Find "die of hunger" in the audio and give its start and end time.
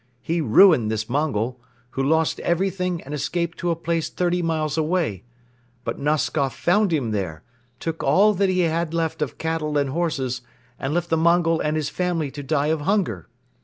12.41-13.27